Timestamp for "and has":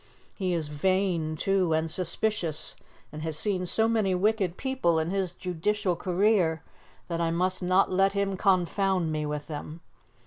3.11-3.37